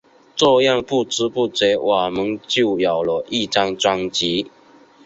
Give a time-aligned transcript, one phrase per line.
[0.35, 4.49] 这样不知不觉我们就有了一张专辑。